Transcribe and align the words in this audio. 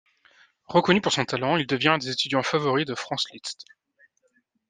Reconnu 0.67 0.99
pour 0.99 1.11
son 1.11 1.25
talent, 1.25 1.57
il 1.57 1.67
devient 1.67 1.89
un 1.89 1.97
des 1.99 2.09
étudiants 2.09 2.41
favori 2.41 2.85
de 2.85 2.95
Franz 2.95 3.27
Liszt. 3.33 3.65